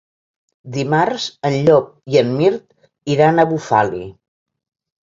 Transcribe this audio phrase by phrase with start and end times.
[0.77, 2.67] Dimarts en Llop i en Mirt
[3.19, 4.07] iran a Bufali.